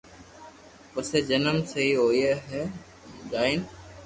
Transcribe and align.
پسي 0.91 1.19
جيم 1.27 1.45
سھي 1.69 1.85
ھوئي 1.99 2.23
ھوئي 2.43 2.61
جائين 3.31 3.59